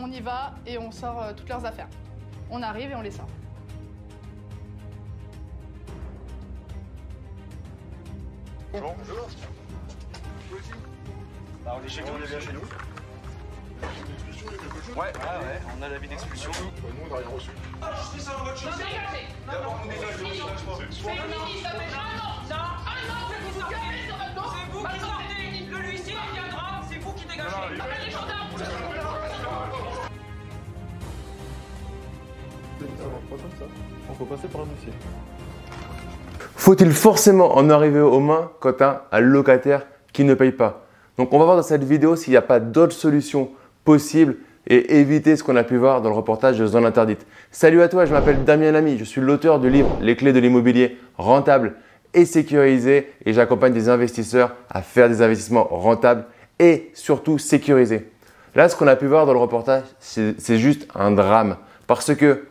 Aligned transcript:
on 0.00 0.10
y 0.10 0.20
va 0.20 0.54
et 0.66 0.78
on 0.78 0.90
sort 0.90 1.22
euh, 1.22 1.32
toutes 1.36 1.48
leurs 1.48 1.64
affaires. 1.64 1.88
On 2.50 2.62
arrive 2.62 2.90
et 2.90 2.94
on 2.94 3.02
les 3.02 3.10
sort. 3.10 3.28
Bonjour. 8.72 9.28
Bah, 11.64 11.76
on 11.80 11.84
est 11.84 11.88
chez 11.88 12.02
nous, 12.02 12.12
on 12.18 12.24
est 12.24 12.28
bien 12.28 12.40
chez 12.40 12.52
nous. 12.52 12.60
Ouais, 14.92 14.96
ouais, 14.96 15.06
ouais, 15.06 15.60
on 15.78 15.82
a 15.82 15.88
l'avis 15.88 16.08
d'expulsion. 16.08 16.50
Nous, 16.60 16.70
on 17.04 17.08
n'a 17.08 17.16
rien 17.16 17.28
reçu. 17.28 17.50
Le 25.70 25.78
huissier 25.88 26.16
viendra, 26.32 26.80
c'est 26.88 26.98
vous 26.98 27.12
qui 27.12 27.24
dégagez. 27.24 27.50
Faut-il 36.56 36.92
forcément 36.92 37.56
en 37.56 37.70
arriver 37.70 38.00
aux 38.00 38.20
mains 38.20 38.50
quand 38.60 38.80
as 38.82 39.06
un 39.12 39.20
locataire 39.20 39.86
qui 40.12 40.24
ne 40.24 40.34
paye 40.34 40.52
pas? 40.52 40.86
Donc 41.16 41.32
on 41.32 41.38
va 41.38 41.44
voir 41.44 41.56
dans 41.56 41.62
cette 41.62 41.84
vidéo 41.84 42.16
s'il 42.16 42.32
n'y 42.32 42.36
a 42.36 42.42
pas 42.42 42.60
d'autres 42.60 42.94
solutions 42.94 43.50
possibles 43.84 44.36
et 44.66 45.00
éviter 45.00 45.36
ce 45.36 45.42
qu'on 45.42 45.56
a 45.56 45.64
pu 45.64 45.76
voir 45.76 46.02
dans 46.02 46.10
le 46.10 46.14
reportage 46.14 46.58
de 46.58 46.66
Zone 46.66 46.84
Interdite. 46.84 47.26
Salut 47.50 47.82
à 47.82 47.88
toi, 47.88 48.04
je 48.04 48.12
m'appelle 48.12 48.44
Damien 48.44 48.72
Lamy, 48.72 48.98
je 48.98 49.04
suis 49.04 49.20
l'auteur 49.20 49.58
du 49.58 49.70
livre 49.70 49.96
Les 50.00 50.16
clés 50.16 50.32
de 50.32 50.38
l'immobilier 50.38 50.98
rentable 51.18 51.74
et 52.14 52.24
sécurisé 52.24 53.12
et 53.24 53.32
j'accompagne 53.32 53.72
des 53.72 53.88
investisseurs 53.88 54.54
à 54.68 54.82
faire 54.82 55.08
des 55.08 55.22
investissements 55.22 55.64
rentables 55.64 56.24
et 56.58 56.90
surtout 56.94 57.38
sécurisés. 57.38 58.10
Là, 58.54 58.68
ce 58.68 58.76
qu'on 58.76 58.86
a 58.86 58.96
pu 58.96 59.06
voir 59.06 59.26
dans 59.26 59.32
le 59.32 59.38
reportage, 59.38 59.84
c'est 59.98 60.58
juste 60.58 60.88
un 60.94 61.10
drame 61.10 61.56
parce 61.86 62.14
que 62.14 62.44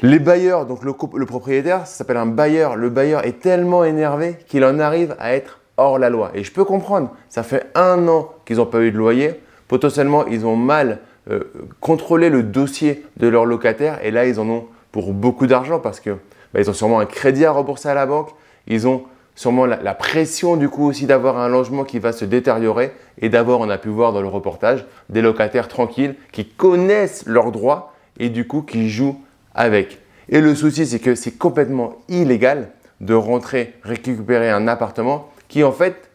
les 0.00 0.20
bailleurs, 0.20 0.64
donc 0.64 0.84
le, 0.84 1.26
propriétaire, 1.26 1.80
ça 1.80 1.96
s'appelle 1.98 2.18
un 2.18 2.26
bailleur. 2.26 2.76
Le 2.76 2.88
bailleur 2.88 3.26
est 3.26 3.40
tellement 3.40 3.82
énervé 3.82 4.36
qu'il 4.46 4.64
en 4.64 4.78
arrive 4.78 5.16
à 5.18 5.34
être 5.34 5.58
hors 5.76 5.98
la 5.98 6.08
loi. 6.08 6.30
Et 6.34 6.44
je 6.44 6.52
peux 6.52 6.64
comprendre, 6.64 7.10
ça 7.28 7.42
fait 7.42 7.66
un 7.74 8.06
an 8.06 8.32
qu'ils 8.44 8.58
n'ont 8.58 8.66
pas 8.66 8.80
eu 8.80 8.92
de 8.92 8.96
loyer. 8.96 9.40
Potentiellement, 9.66 10.24
ils 10.26 10.46
ont 10.46 10.54
mal 10.54 11.00
euh, 11.30 11.40
contrôlé 11.80 12.30
le 12.30 12.44
dossier 12.44 13.04
de 13.16 13.26
leur 13.26 13.44
locataire. 13.44 13.98
Et 14.04 14.12
là, 14.12 14.26
ils 14.26 14.38
en 14.38 14.48
ont 14.48 14.66
pour 14.92 15.12
beaucoup 15.12 15.48
d'argent 15.48 15.80
parce 15.80 15.98
que 15.98 16.10
bah, 16.54 16.60
ils 16.60 16.70
ont 16.70 16.74
sûrement 16.74 17.00
un 17.00 17.06
crédit 17.06 17.44
à 17.44 17.50
rembourser 17.50 17.88
à 17.88 17.94
la 17.94 18.06
banque. 18.06 18.30
Ils 18.68 18.86
ont 18.86 19.02
sûrement 19.34 19.66
la, 19.66 19.82
la 19.82 19.94
pression 19.94 20.56
du 20.56 20.68
coup 20.68 20.86
aussi 20.86 21.06
d'avoir 21.06 21.38
un 21.38 21.48
logement 21.48 21.82
qui 21.82 21.98
va 21.98 22.12
se 22.12 22.24
détériorer. 22.24 22.92
Et 23.20 23.28
d'abord, 23.30 23.60
on 23.60 23.68
a 23.68 23.78
pu 23.78 23.88
voir 23.88 24.12
dans 24.12 24.22
le 24.22 24.28
reportage 24.28 24.86
des 25.08 25.22
locataires 25.22 25.66
tranquilles 25.66 26.14
qui 26.30 26.46
connaissent 26.46 27.24
leurs 27.26 27.50
droits 27.50 27.94
et 28.20 28.28
du 28.28 28.46
coup 28.46 28.62
qui 28.62 28.88
jouent 28.88 29.20
avec. 29.58 29.98
Et 30.28 30.40
le 30.40 30.54
souci, 30.54 30.86
c'est 30.86 31.00
que 31.00 31.14
c'est 31.14 31.32
complètement 31.32 31.96
illégal 32.08 32.70
de 33.00 33.12
rentrer 33.12 33.74
récupérer 33.82 34.50
un 34.50 34.68
appartement 34.68 35.30
qui, 35.48 35.64
en 35.64 35.72
fait, 35.72 36.10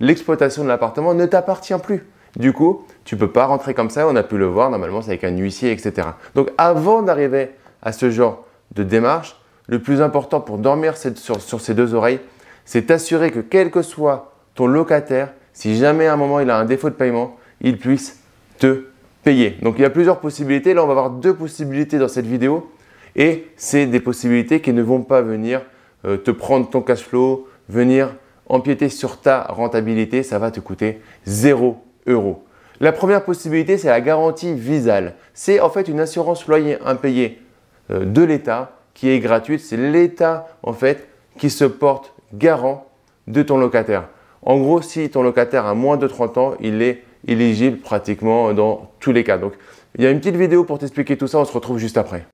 l'exploitation 0.00 0.62
de 0.62 0.68
l'appartement 0.68 1.14
ne 1.14 1.26
t'appartient 1.26 1.74
plus. 1.82 2.04
Du 2.36 2.52
coup, 2.52 2.84
tu 3.04 3.16
peux 3.16 3.30
pas 3.30 3.46
rentrer 3.46 3.74
comme 3.74 3.90
ça. 3.90 4.06
On 4.06 4.16
a 4.16 4.22
pu 4.22 4.36
le 4.36 4.46
voir, 4.46 4.70
normalement, 4.70 5.00
c'est 5.00 5.10
avec 5.10 5.24
un 5.24 5.36
huissier, 5.36 5.72
etc. 5.72 6.08
Donc, 6.34 6.50
avant 6.58 7.02
d'arriver 7.02 7.50
à 7.82 7.92
ce 7.92 8.10
genre 8.10 8.44
de 8.74 8.82
démarche, 8.82 9.36
le 9.66 9.78
plus 9.78 10.02
important 10.02 10.40
pour 10.40 10.58
dormir 10.58 10.94
sur, 10.96 11.40
sur 11.40 11.60
ses 11.60 11.74
deux 11.74 11.94
oreilles, 11.94 12.20
c'est 12.66 12.86
t'assurer 12.86 13.30
que 13.30 13.40
quel 13.40 13.70
que 13.70 13.82
soit 13.82 14.32
ton 14.54 14.66
locataire, 14.66 15.32
si 15.52 15.76
jamais 15.76 16.06
à 16.06 16.14
un 16.14 16.16
moment 16.16 16.40
il 16.40 16.50
a 16.50 16.58
un 16.58 16.64
défaut 16.64 16.90
de 16.90 16.94
paiement, 16.94 17.36
il 17.60 17.78
puisse 17.78 18.20
te 18.58 18.86
payer. 19.22 19.56
Donc 19.62 19.76
il 19.78 19.82
y 19.82 19.84
a 19.84 19.90
plusieurs 19.90 20.20
possibilités. 20.20 20.74
Là, 20.74 20.84
on 20.84 20.86
va 20.86 20.94
voir 20.94 21.10
deux 21.10 21.34
possibilités 21.34 21.98
dans 21.98 22.08
cette 22.08 22.26
vidéo. 22.26 22.70
Et 23.16 23.46
c'est 23.56 23.86
des 23.86 24.00
possibilités 24.00 24.60
qui 24.60 24.72
ne 24.72 24.82
vont 24.82 25.02
pas 25.02 25.22
venir 25.22 25.62
euh, 26.04 26.16
te 26.16 26.30
prendre 26.30 26.68
ton 26.68 26.80
cash 26.80 27.02
flow, 27.02 27.48
venir 27.68 28.14
empiéter 28.46 28.88
sur 28.88 29.20
ta 29.20 29.42
rentabilité. 29.42 30.22
Ça 30.22 30.38
va 30.38 30.50
te 30.50 30.60
coûter 30.60 31.00
0 31.26 31.82
euros. 32.06 32.44
La 32.80 32.92
première 32.92 33.24
possibilité, 33.24 33.78
c'est 33.78 33.88
la 33.88 34.00
garantie 34.00 34.52
Visal. 34.52 35.14
C'est 35.32 35.60
en 35.60 35.70
fait 35.70 35.88
une 35.88 36.00
assurance 36.00 36.46
loyer 36.46 36.78
impayé 36.84 37.40
euh, 37.90 38.04
de 38.04 38.22
l'État 38.22 38.72
qui 38.94 39.10
est 39.10 39.20
gratuite. 39.20 39.60
C'est 39.60 39.76
l'État 39.76 40.48
en 40.62 40.72
fait 40.72 41.08
qui 41.38 41.50
se 41.50 41.64
porte 41.64 42.14
garant 42.32 42.86
de 43.26 43.42
ton 43.42 43.58
locataire. 43.58 44.08
En 44.42 44.58
gros, 44.58 44.82
si 44.82 45.08
ton 45.08 45.22
locataire 45.22 45.66
a 45.66 45.74
moins 45.74 45.96
de 45.96 46.06
30 46.06 46.38
ans, 46.38 46.54
il 46.60 46.82
est 46.82 47.02
éligible 47.26 47.78
pratiquement 47.78 48.52
dans 48.52 48.90
tous 49.00 49.12
les 49.12 49.24
cas. 49.24 49.38
Donc, 49.38 49.54
il 49.96 50.04
y 50.04 50.06
a 50.06 50.10
une 50.10 50.18
petite 50.18 50.36
vidéo 50.36 50.64
pour 50.64 50.78
t'expliquer 50.78 51.16
tout 51.16 51.28
ça. 51.28 51.38
On 51.38 51.44
se 51.44 51.52
retrouve 51.52 51.78
juste 51.78 51.96
après. 51.96 52.26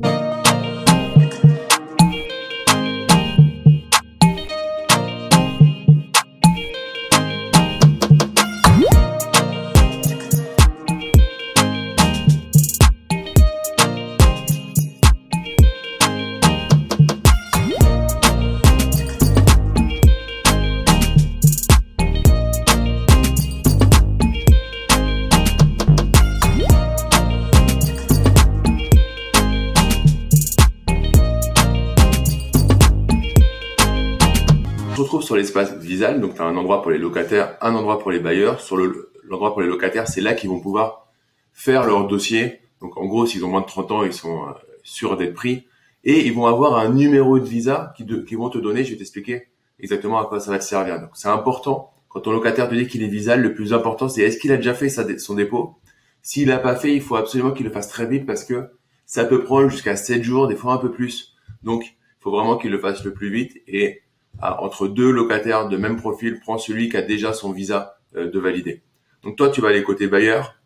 Donc 35.98 36.34
tu 36.34 36.42
as 36.42 36.44
un 36.44 36.56
endroit 36.56 36.82
pour 36.82 36.90
les 36.90 36.98
locataires, 36.98 37.56
un 37.60 37.74
endroit 37.74 37.98
pour 37.98 38.10
les 38.10 38.20
bailleurs. 38.20 38.60
Sur 38.60 38.76
le- 38.76 39.12
l'endroit 39.24 39.52
pour 39.52 39.62
les 39.62 39.68
locataires, 39.68 40.08
c'est 40.08 40.20
là 40.20 40.34
qu'ils 40.34 40.50
vont 40.50 40.60
pouvoir 40.60 41.08
faire 41.52 41.86
leur 41.86 42.06
dossier. 42.06 42.60
Donc 42.80 42.96
en 42.96 43.06
gros, 43.06 43.26
s'ils 43.26 43.44
ont 43.44 43.48
moins 43.48 43.60
de 43.60 43.66
30 43.66 43.90
ans, 43.92 44.04
ils 44.04 44.12
sont 44.12 44.48
euh, 44.48 44.52
sûrs 44.82 45.16
d'être 45.16 45.34
pris. 45.34 45.66
Et 46.04 46.26
ils 46.26 46.32
vont 46.32 46.46
avoir 46.46 46.78
un 46.78 46.88
numéro 46.88 47.38
de 47.38 47.44
visa 47.44 47.92
qui, 47.96 48.34
vont 48.34 48.48
te 48.48 48.58
donner, 48.58 48.84
je 48.84 48.92
vais 48.92 48.96
t'expliquer 48.96 49.48
exactement 49.78 50.18
à 50.18 50.26
quoi 50.26 50.40
ça 50.40 50.50
va 50.50 50.58
te 50.58 50.64
servir. 50.64 51.00
Donc 51.00 51.10
c'est 51.14 51.28
important, 51.28 51.92
quand 52.08 52.20
ton 52.20 52.32
locataire 52.32 52.68
te 52.68 52.74
dit 52.74 52.86
qu'il 52.86 53.02
est 53.02 53.08
Visal, 53.08 53.42
le 53.42 53.52
plus 53.52 53.74
important 53.74 54.08
c'est 54.08 54.22
est-ce 54.22 54.38
qu'il 54.38 54.50
a 54.52 54.56
déjà 54.56 54.72
fait 54.72 54.88
son 54.88 55.34
dépôt? 55.34 55.76
S'il 56.22 56.48
l'a 56.48 56.58
pas 56.58 56.74
fait, 56.76 56.94
il 56.94 57.02
faut 57.02 57.16
absolument 57.16 57.52
qu'il 57.52 57.66
le 57.66 57.72
fasse 57.72 57.88
très 57.88 58.06
vite 58.06 58.26
parce 58.26 58.44
que 58.44 58.70
ça 59.04 59.24
peut 59.24 59.42
prendre 59.44 59.68
jusqu'à 59.68 59.96
7 59.96 60.22
jours, 60.22 60.48
des 60.48 60.56
fois 60.56 60.72
un 60.72 60.78
peu 60.78 60.90
plus. 60.90 61.34
Donc 61.62 61.84
il 61.86 62.22
faut 62.22 62.30
vraiment 62.30 62.56
qu'il 62.56 62.70
le 62.70 62.78
fasse 62.78 63.04
le 63.04 63.12
plus 63.12 63.30
vite 63.30 63.58
et 63.66 64.00
à- 64.40 64.62
entre 64.62 64.88
deux 64.88 65.10
locataires 65.10 65.68
de 65.68 65.76
même 65.76 65.96
profil, 65.96 66.40
prends 66.40 66.58
celui 66.58 66.88
qui 66.88 66.96
a 66.96 67.02
déjà 67.02 67.32
son 67.32 67.52
visa 67.52 67.98
euh, 68.16 68.30
de 68.30 68.38
validé. 68.38 68.82
Donc 69.22 69.36
toi, 69.36 69.50
tu 69.50 69.60
vas 69.60 69.68
aller 69.68 69.82
côté 69.82 70.06
bailleur. 70.06 70.56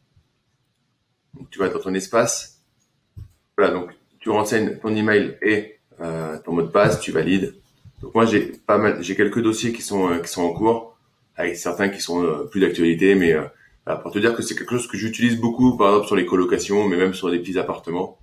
Donc, 1.35 1.51
tu 1.51 1.59
vas 1.59 1.69
dans 1.69 1.81
ton 1.81 1.95
espace. 1.95 2.63
Voilà, 3.57 3.73
donc 3.73 3.91
tu 4.21 4.31
renseignes 4.31 4.79
ton 4.79 4.95
email 4.95 5.37
et 5.43 5.79
euh, 6.01 6.39
ton 6.45 6.53
mot 6.53 6.63
de 6.63 6.69
passe, 6.69 7.01
tu 7.01 7.13
valides. 7.13 7.55
Donc 8.01 8.15
moi, 8.15 8.27
j'ai 8.27 8.41
pas 8.67 8.79
mal, 8.79 9.03
j'ai 9.03 9.17
quelques 9.17 9.43
dossiers 9.43 9.73
qui 9.73 9.83
sont 9.83 10.11
euh, 10.11 10.19
qui 10.19 10.29
sont 10.29 10.43
en 10.43 10.53
cours, 10.53 10.97
avec 11.37 11.57
certains 11.57 11.89
qui 11.89 12.01
sont 12.01 12.23
euh, 12.23 12.45
plus 12.51 12.61
d'actualité, 12.61 13.15
mais 13.15 13.33
euh, 13.33 13.45
voilà, 13.85 14.01
pour 14.01 14.13
te 14.13 14.19
dire 14.19 14.35
que 14.35 14.43
c'est 14.43 14.55
quelque 14.55 14.77
chose 14.77 14.89
que 14.89 14.97
j'utilise 14.97 15.41
beaucoup, 15.41 15.77
par 15.77 15.89
exemple 15.89 16.07
sur 16.07 16.17
les 16.17 16.27
colocations, 16.27 16.89
mais 16.89 16.97
même 16.97 17.15
sur 17.15 17.31
des 17.31 17.39
petits 17.39 17.59
appartements. 17.59 18.19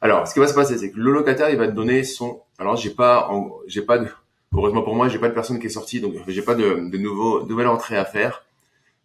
Alors, 0.00 0.26
ce 0.26 0.32
qui 0.34 0.40
va 0.40 0.48
se 0.48 0.54
passer, 0.54 0.78
c'est 0.78 0.90
que 0.90 0.98
le 0.98 1.12
locataire, 1.12 1.50
il 1.50 1.56
va 1.56 1.66
te 1.68 1.72
donner 1.72 2.04
son. 2.04 2.40
Alors, 2.60 2.76
j'ai 2.76 2.90
pas, 2.90 3.30
j'ai 3.66 3.80
pas 3.80 3.98
de. 3.98 4.06
Heureusement 4.52 4.82
pour 4.82 4.94
moi, 4.94 5.08
j'ai 5.08 5.18
pas 5.18 5.28
de 5.28 5.34
personne 5.34 5.58
qui 5.58 5.66
est 5.68 5.70
sortie, 5.70 6.00
donc 6.00 6.12
j'ai 6.28 6.42
pas 6.42 6.54
de, 6.54 6.90
de 6.90 6.98
nouveau, 6.98 7.46
nouvelle 7.46 7.68
entrée 7.68 7.96
à 7.96 8.04
faire. 8.04 8.44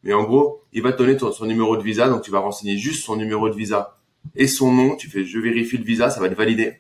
Mais 0.04 0.14
en 0.14 0.24
gros, 0.24 0.62
il 0.74 0.84
va 0.84 0.92
te 0.92 0.98
donner 0.98 1.18
son 1.18 1.46
numéro 1.46 1.78
de 1.78 1.82
visa, 1.82 2.10
donc 2.10 2.22
tu 2.22 2.32
vas 2.32 2.40
renseigner 2.40 2.78
juste 2.78 3.06
son 3.06 3.16
numéro 3.16 3.48
de 3.48 3.56
visa 3.56 3.98
et 4.36 4.48
son 4.48 4.74
nom. 4.74 4.98
Tu 4.98 5.10
fais, 5.10 5.24
je 5.24 5.40
vérifie 5.40 5.78
le 5.78 5.86
visa, 5.86 6.10
ça 6.10 6.20
va 6.20 6.28
te 6.28 6.36
valider. 6.36 6.74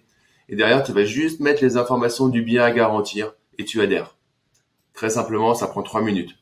Et 0.49 0.57
derrière, 0.57 0.83
tu 0.83 0.91
vas 0.91 1.05
juste 1.05 1.39
mettre 1.39 1.63
les 1.63 1.77
informations 1.77 2.27
du 2.27 2.41
bien 2.41 2.63
à 2.63 2.71
garantir 2.71 3.33
et 3.57 3.63
tu 3.63 3.79
adhères. 3.79 4.17
Très 4.93 5.09
simplement, 5.09 5.55
ça 5.55 5.67
prend 5.67 5.81
trois 5.81 6.01
minutes. 6.01 6.35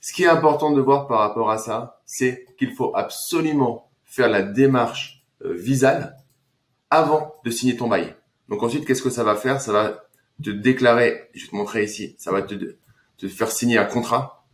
Ce 0.00 0.14
qui 0.14 0.22
est 0.22 0.28
important 0.28 0.70
de 0.70 0.80
voir 0.80 1.06
par 1.06 1.18
rapport 1.18 1.50
à 1.50 1.58
ça, 1.58 2.00
c'est 2.06 2.46
qu'il 2.58 2.72
faut 2.72 2.92
absolument 2.96 3.90
faire 4.04 4.30
la 4.30 4.40
démarche 4.40 5.22
euh, 5.44 5.52
visale 5.52 6.16
avant 6.88 7.34
de 7.44 7.50
signer 7.50 7.76
ton 7.76 7.88
bail. 7.88 8.14
Donc 8.50 8.62
ensuite, 8.62 8.84
qu'est-ce 8.84 9.02
que 9.02 9.10
ça 9.10 9.24
va 9.24 9.36
faire? 9.36 9.60
Ça 9.60 9.72
va 9.72 10.04
te 10.42 10.50
déclarer, 10.50 11.28
je 11.34 11.44
vais 11.44 11.50
te 11.50 11.56
montrer 11.56 11.84
ici, 11.84 12.16
ça 12.18 12.32
va 12.32 12.42
te, 12.42 12.54
te 13.16 13.28
faire 13.28 13.50
signer 13.50 13.78
un 13.78 13.84
contrat 13.84 14.44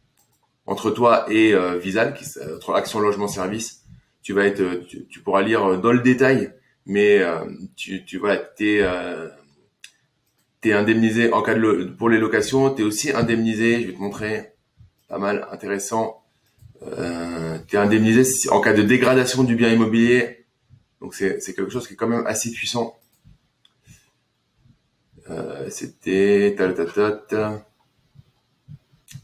entre 0.67 0.91
toi 0.91 1.27
et 1.31 1.55
euh, 1.55 1.79
Visal, 1.79 2.15
qui, 2.15 2.25
entre 2.55 2.75
Action 2.75 3.01
Logement 3.01 3.29
Service. 3.29 3.83
Tu 4.23 4.33
vas 4.33 4.45
être, 4.45 4.61
euh, 4.61 4.83
tu, 5.09 5.21
pourras 5.21 5.43
lire 5.43 5.65
euh, 5.65 5.77
dans 5.77 5.93
le 5.93 6.01
détail, 6.01 6.53
mais 6.85 7.21
euh, 7.21 7.45
tu, 7.77 8.05
tu 8.05 8.19
voilà, 8.19 8.39
t'es 8.39 8.79
euh, 8.81 9.29
t'es 10.61 10.73
indemnisé 10.73 11.33
en 11.33 11.43
cas 11.43 11.55
de 11.55 11.85
pour 11.97 12.09
les 12.09 12.19
locations, 12.19 12.71
t'es 12.71 12.83
aussi 12.83 13.13
indemnisé. 13.13 13.81
Je 13.81 13.87
vais 13.87 13.93
te 13.93 14.01
montrer, 14.01 14.53
pas 15.09 15.19
mal 15.19 15.47
intéressant. 15.53 16.25
Euh, 16.83 17.59
tu 17.69 17.77
es 17.77 17.79
indemnisé 17.79 18.51
en 18.51 18.61
cas 18.61 18.73
de 18.73 18.83
dégradation 18.83 19.45
du 19.45 19.55
bien 19.55 19.73
immobilier. 19.73 20.45
Donc 21.01 21.15
c'est 21.15 21.39
quelque 21.55 21.71
chose 21.71 21.87
qui 21.87 21.95
est 21.95 21.97
quand 21.97 22.09
même 22.09 22.27
assez 22.27 22.51
puissant. 22.51 22.99
Euh, 25.31 25.69
C'était 25.71 26.55
ta, 26.57 26.73
ta, 26.73 26.85
ta, 26.87 27.13
ta. 27.13 27.67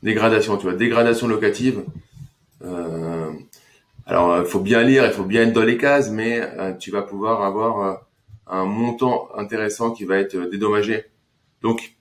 dégradation, 0.02 0.56
tu 0.56 0.64
vois, 0.64 0.74
dégradation 0.74 1.28
locative. 1.28 1.84
Euh, 2.64 3.30
alors 4.06 4.40
il 4.40 4.46
faut 4.46 4.60
bien 4.60 4.82
lire, 4.82 5.04
il 5.06 5.12
faut 5.12 5.24
bien 5.24 5.42
être 5.42 5.52
dans 5.52 5.62
les 5.64 5.78
cases, 5.78 6.10
mais 6.10 6.40
euh, 6.40 6.72
tu 6.74 6.90
vas 6.90 7.02
pouvoir 7.02 7.42
avoir 7.42 7.80
euh, 7.80 7.94
un 8.46 8.64
montant 8.64 9.28
intéressant 9.36 9.92
qui 9.92 10.04
va 10.04 10.18
être 10.18 10.34
euh, 10.36 10.50
dédommagé. 10.50 11.04
Donc 11.62 11.96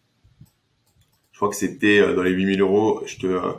je 1.32 1.38
crois 1.38 1.50
que 1.50 1.56
c'était 1.56 2.00
euh, 2.00 2.16
dans 2.16 2.24
les 2.24 2.32
8000 2.32 2.62
euros. 2.62 3.02
Je 3.06 3.18
te 3.18 3.28
euh, 3.28 3.52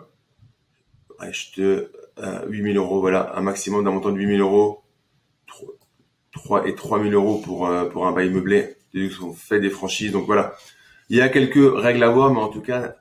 Ouais, 1.21 1.33
je 1.33 1.53
te 1.53 1.91
euh, 2.19 2.47
8000 2.49 2.77
euros, 2.77 3.01
voilà, 3.01 3.33
un 3.37 3.41
maximum 3.43 3.85
d'un 3.85 3.91
montant 3.93 4.11
de 4.13 4.19
8000 4.19 4.41
euros, 4.41 4.83
3, 6.33 6.67
et 6.69 6.75
3000 6.75 7.15
euros 7.15 7.39
pour 7.39 7.67
euh, 7.67 7.85
pour 7.89 8.07
un 8.07 8.13
bail 8.13 8.31
meublé. 8.31 8.72
On 8.95 9.33
fait 9.33 9.61
des 9.61 9.71
franchises, 9.71 10.13
donc 10.13 10.27
voilà. 10.27 10.55
Il 11.09 11.17
y 11.17 11.21
a 11.21 11.29
quelques 11.29 11.75
règles 11.75 12.03
à 12.03 12.11
voir, 12.11 12.33
mais 12.33 12.41
en 12.41 12.49
tout 12.49 12.61
cas, 12.61 12.97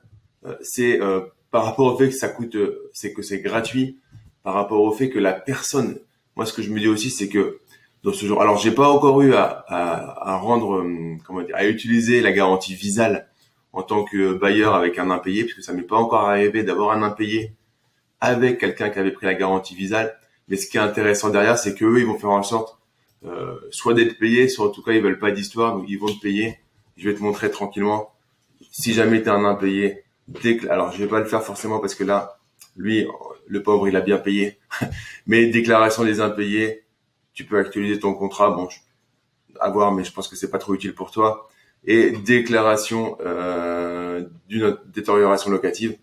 euh, 0.46 0.56
c'est 0.62 1.00
euh, 1.00 1.20
par 1.50 1.64
rapport 1.64 1.92
au 1.92 1.96
fait 1.96 2.08
que 2.08 2.14
ça 2.14 2.28
coûte, 2.28 2.56
euh, 2.56 2.90
c'est 2.92 3.12
que 3.12 3.22
c'est 3.22 3.40
gratuit, 3.40 3.98
par 4.42 4.54
rapport 4.54 4.80
au 4.80 4.92
fait 4.92 5.10
que 5.10 5.18
la 5.18 5.32
personne, 5.32 5.98
moi 6.36 6.46
ce 6.46 6.52
que 6.52 6.62
je 6.62 6.70
me 6.70 6.80
dis 6.80 6.88
aussi, 6.88 7.10
c'est 7.10 7.28
que 7.28 7.58
dans 8.02 8.12
ce 8.12 8.26
genre, 8.26 8.42
alors 8.42 8.58
j'ai 8.58 8.72
pas 8.72 8.88
encore 8.88 9.22
eu 9.22 9.34
à, 9.34 9.64
à, 9.68 10.32
à 10.32 10.36
rendre, 10.36 10.80
hum, 10.80 11.20
comment 11.24 11.42
dire, 11.42 11.54
à 11.56 11.66
utiliser 11.66 12.20
la 12.20 12.32
garantie 12.32 12.74
visale 12.74 13.28
en 13.72 13.82
tant 13.82 14.04
que 14.04 14.34
bailleur 14.34 14.74
avec 14.74 14.98
un 14.98 15.10
impayé, 15.10 15.44
puisque 15.44 15.62
ça 15.62 15.72
m'est 15.72 15.82
pas 15.82 15.96
encore 15.96 16.28
arrivé 16.28 16.62
d'avoir 16.62 16.90
un 16.90 17.02
impayé 17.02 17.52
avec 18.20 18.58
quelqu'un 18.58 18.90
qui 18.90 18.98
avait 18.98 19.12
pris 19.12 19.26
la 19.26 19.34
garantie 19.34 19.74
visale. 19.74 20.18
Mais 20.48 20.56
ce 20.56 20.66
qui 20.68 20.76
est 20.76 20.80
intéressant 20.80 21.30
derrière, 21.30 21.58
c'est 21.58 21.74
qu'eux, 21.74 21.98
ils 22.00 22.06
vont 22.06 22.18
faire 22.18 22.30
en 22.30 22.42
sorte 22.42 22.78
euh, 23.24 23.56
soit 23.70 23.94
d'être 23.94 24.18
payés, 24.18 24.48
soit 24.48 24.66
en 24.66 24.70
tout 24.70 24.82
cas, 24.82 24.92
ils 24.92 25.02
veulent 25.02 25.18
pas 25.18 25.30
d'histoire, 25.30 25.76
donc 25.76 25.86
ils 25.88 25.98
vont 25.98 26.12
te 26.12 26.20
payer. 26.20 26.58
Je 26.96 27.08
vais 27.08 27.14
te 27.16 27.22
montrer 27.22 27.50
tranquillement. 27.50 28.12
Si 28.70 28.92
jamais 28.92 29.22
tu 29.22 29.28
es 29.28 29.30
un 29.30 29.44
impayé, 29.44 30.04
décl- 30.30 30.68
alors 30.68 30.92
je 30.92 30.98
vais 30.98 31.08
pas 31.08 31.20
le 31.20 31.26
faire 31.26 31.42
forcément 31.42 31.78
parce 31.80 31.94
que 31.94 32.04
là, 32.04 32.38
lui, 32.76 33.06
le 33.46 33.62
pauvre, 33.62 33.88
il 33.88 33.96
a 33.96 34.00
bien 34.00 34.18
payé. 34.18 34.58
mais 35.26 35.46
déclaration 35.46 36.04
des 36.04 36.20
impayés, 36.20 36.84
tu 37.34 37.44
peux 37.44 37.58
actualiser 37.58 37.98
ton 37.98 38.14
contrat. 38.14 38.50
Bon, 38.50 38.68
à 39.60 39.70
voir, 39.70 39.92
mais 39.92 40.04
je 40.04 40.12
pense 40.12 40.28
que 40.28 40.36
c'est 40.36 40.50
pas 40.50 40.58
trop 40.58 40.74
utile 40.74 40.94
pour 40.94 41.10
toi. 41.10 41.48
Et 41.84 42.10
déclaration 42.12 43.16
euh, 43.20 44.24
d'une 44.48 44.76
détérioration 44.94 45.50
locative 45.50 45.96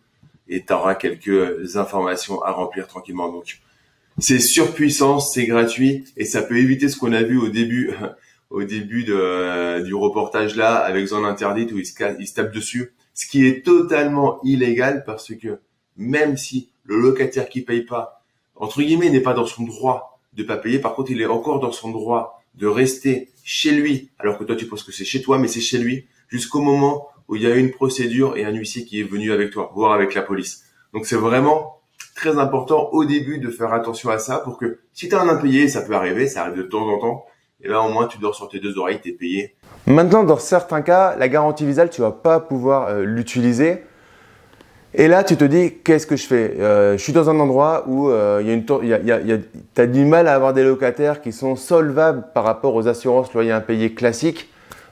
et 0.47 0.65
tu 0.65 0.73
auras 0.73 0.95
quelques 0.95 1.77
informations 1.77 2.41
à 2.43 2.51
remplir 2.51 2.87
tranquillement. 2.87 3.31
Donc, 3.31 3.59
c'est 4.19 4.39
surpuissant, 4.39 5.19
c'est 5.19 5.45
gratuit 5.45 6.05
et 6.17 6.25
ça 6.25 6.41
peut 6.41 6.57
éviter 6.57 6.89
ce 6.89 6.97
qu'on 6.97 7.13
a 7.13 7.23
vu 7.23 7.37
au 7.37 7.49
début, 7.49 7.91
au 8.49 8.63
début 8.63 9.03
de, 9.03 9.13
euh, 9.13 9.81
du 9.81 9.93
reportage 9.93 10.55
là 10.55 10.75
avec 10.75 11.05
zone 11.05 11.25
interdite 11.25 11.71
où 11.71 11.77
ils 11.77 11.85
se, 11.85 11.93
ils 12.19 12.27
se 12.27 12.33
tapent 12.33 12.53
dessus, 12.53 12.93
ce 13.13 13.27
qui 13.27 13.45
est 13.45 13.65
totalement 13.65 14.39
illégal 14.43 15.03
parce 15.05 15.33
que 15.35 15.59
même 15.97 16.37
si 16.37 16.69
le 16.83 16.99
locataire 16.99 17.49
qui 17.49 17.61
paye 17.61 17.81
pas, 17.81 18.23
entre 18.55 18.81
guillemets, 18.81 19.09
n'est 19.09 19.21
pas 19.21 19.33
dans 19.33 19.45
son 19.45 19.63
droit 19.63 20.19
de 20.33 20.43
pas 20.43 20.57
payer, 20.57 20.79
par 20.79 20.95
contre, 20.95 21.11
il 21.11 21.21
est 21.21 21.25
encore 21.25 21.59
dans 21.59 21.71
son 21.71 21.91
droit 21.91 22.41
de 22.55 22.67
rester 22.67 23.29
chez 23.43 23.71
lui, 23.71 24.09
alors 24.19 24.37
que 24.37 24.43
toi 24.43 24.55
tu 24.55 24.65
penses 24.65 24.83
que 24.83 24.91
c'est 24.91 25.05
chez 25.05 25.21
toi, 25.21 25.37
mais 25.37 25.47
c'est 25.47 25.61
chez 25.61 25.77
lui, 25.77 26.05
jusqu'au 26.27 26.61
moment 26.61 27.07
où 27.27 27.35
il 27.35 27.43
y 27.43 27.47
a 27.47 27.55
une 27.55 27.71
procédure 27.71 28.37
et 28.37 28.43
un 28.43 28.53
huissier 28.53 28.85
qui 28.85 28.99
est 28.99 29.03
venu 29.03 29.31
avec 29.31 29.51
toi, 29.51 29.71
voire 29.75 29.93
avec 29.93 30.13
la 30.13 30.21
police. 30.21 30.63
Donc 30.93 31.05
c'est 31.05 31.15
vraiment 31.15 31.78
très 32.15 32.37
important 32.37 32.89
au 32.91 33.05
début 33.05 33.39
de 33.39 33.49
faire 33.49 33.73
attention 33.73 34.09
à 34.09 34.19
ça 34.19 34.39
pour 34.39 34.57
que 34.57 34.79
si 34.93 35.07
tu 35.09 35.15
as 35.15 35.21
un 35.21 35.29
impayé, 35.29 35.67
ça 35.67 35.81
peut 35.81 35.93
arriver, 35.93 36.27
ça 36.27 36.41
arrive 36.43 36.57
de 36.57 36.63
temps 36.63 36.87
en 36.87 36.99
temps, 36.99 37.25
et 37.61 37.67
là 37.67 37.81
au 37.81 37.89
moins 37.89 38.07
tu 38.07 38.17
dors 38.17 38.35
sur 38.35 38.49
tes 38.49 38.59
deux 38.59 38.77
oreilles, 38.77 38.99
t'es 39.01 39.11
payé. 39.13 39.55
Maintenant, 39.87 40.23
dans 40.23 40.37
certains 40.37 40.81
cas, 40.81 41.15
la 41.17 41.29
garantie 41.29 41.65
visale, 41.65 41.89
tu 41.89 42.01
vas 42.01 42.11
pas 42.11 42.39
pouvoir 42.39 42.87
euh, 42.87 43.03
l'utiliser. 43.03 43.83
Et 44.95 45.07
là, 45.07 45.23
tu 45.23 45.37
te 45.37 45.43
dis, 45.43 45.75
qu'est-ce 45.83 46.07
que 46.07 46.15
je 46.15 46.25
fais? 46.25 46.55
Euh, 46.59 46.97
Je 46.97 47.03
suis 47.03 47.13
dans 47.13 47.29
un 47.29 47.39
endroit 47.39 47.83
où 47.87 48.09
euh, 48.09 48.39
il 48.41 48.47
y 48.47 48.49
a 48.49 48.53
une 48.53 48.65
tour- 48.65 48.83
il 48.83 48.89
y 48.89 48.93
a, 48.93 48.99
il 48.99 49.05
y 49.07 49.11
a- 49.11 49.19
il 49.19 49.27
y 49.27 49.33
a- 49.33 49.37
t'as 49.75 49.85
du 49.85 50.03
mal 50.03 50.27
à 50.27 50.33
avoir 50.33 50.53
des 50.53 50.63
locataires 50.63 51.21
qui 51.21 51.31
sont 51.31 51.55
solvables 51.55 52.25
par 52.33 52.43
rapport 52.43 52.73
aux 52.73 52.87
assurances 52.87 53.31
loyers 53.33 53.51
impayés 53.51 53.93
classiques. 53.93 54.49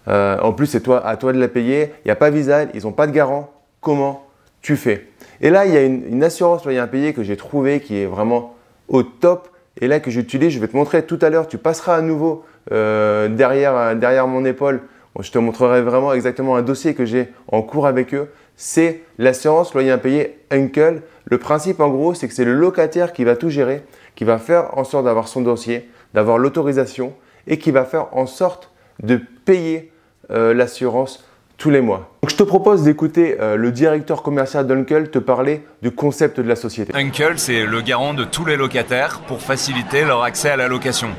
Euh, 0.07 0.38
en 0.39 0.54
plus, 0.54 0.68
c'est 0.68 0.81
toi, 0.81 1.06
à 1.06 1.18
toi 1.18 1.33
de 1.33 1.39
la 1.39 1.48
payer. 1.48 1.94
Il 2.06 2.07
n'y 2.07 2.12
a 2.12 2.15
pas 2.15 2.30
Visal, 2.30 2.69
ils 2.75 2.83
n'ont 2.83 2.92
pas 2.92 3.07
de 3.07 3.12
garant. 3.12 3.51
Comment 3.81 4.24
tu 4.62 4.75
fais? 4.75 5.07
Et 5.42 5.50
là, 5.50 5.66
il 5.66 5.74
y 5.74 5.78
a 5.78 5.84
une, 5.84 6.04
une 6.10 6.24
assurance 6.24 6.63
loyer 6.63 6.80
impayé 6.80 7.13
que 7.13 7.24
j'ai 7.24 7.38
trouvée 7.38 7.80
qui 7.80 7.98
est 7.98 8.06
vraiment 8.06 8.56
au 8.88 9.04
top. 9.04 9.50
Et 9.80 9.88
là, 9.88 10.00
que 10.00 10.10
j'utilise, 10.10 10.50
je 10.51 10.60
vais 10.60 10.68
te 10.68 10.75
montrer 10.75 11.04
tout 11.04 11.19
à 11.22 11.30
l'heure. 11.30 11.48
Tu 11.48 11.57
passeras 11.57 11.95
à 11.95 12.01
nouveau 12.01 12.44
euh, 12.72 13.28
derrière, 13.30 14.28
mon 14.28 14.45
épaule. 14.45 14.81
Je 15.19 15.31
te 15.31 15.38
montrerai 15.39 15.81
vraiment 15.81 16.13
exactement 16.13 16.56
un 16.56 16.62
dossier 16.62 16.94
que 16.94 17.06
j'ai 17.06 17.30
en 17.48 17.62
cours 17.62 17.88
avec 17.88 18.13
eux. 18.13 18.30
C'est 18.56 19.01
l'assurance 19.18 19.74
loyer 19.74 19.92
impayé 19.92 20.39
Uncle. 20.51 21.01
Le 21.25 21.38
principe, 21.38 21.80
en 21.80 21.90
gros, 21.90 22.13
c'est 22.13 22.28
que 22.28 22.33
c'est 22.33 22.45
le 22.45 22.54
locataire 22.54 23.13
qui 23.13 23.24
va 23.24 23.36
tout 23.36 23.50
gérer, 23.50 23.83
qui 24.16 24.24
va 24.24 24.38
faire 24.38 24.78
en 24.78 24.83
sorte 24.83 25.06
d'avoir 25.06 25.28
son 25.28 25.42
dossier, 25.42 25.90
d'avoir 26.13 26.38
l'autorisation 26.38 27.13
et 27.48 27.57
qui 27.57 27.72
va 27.72 27.83
faire 27.83 28.16
en 28.16 28.25
sorte 28.25 28.72
de 29.01 29.19
payer 29.45 29.92
euh, 30.31 30.54
l'assurance 30.54 31.26
tous 31.57 31.69
les 31.69 31.81
mois. 31.81 32.12
Donc, 32.21 32.30
je 32.31 32.36
te 32.36 32.44
propose 32.44 32.83
d'écouter 32.83 33.38
euh, 33.39 33.56
le 33.56 33.71
directeur 33.71 34.21
commercial 34.21 34.68
d'Uncle 34.68 35.09
te 35.09 35.19
parler 35.19 35.65
du 35.81 35.92
concept 35.92 36.39
de 36.39 36.48
la 36.48 36.56
société. 36.56 36.94
Uncle, 36.95 37.33
c'est 37.38 37.65
le 37.65 37.81
garant 37.81 38.13
de 38.13 38.24
tous 38.24 38.45
les 38.45 38.57
locataires 38.57 39.19
pour 39.27 39.42
faciliter 39.42 40.06
leur 40.06 40.24
accès 40.24 40.50
à 40.50 40.56
la 40.56 40.68
location. 40.68 41.09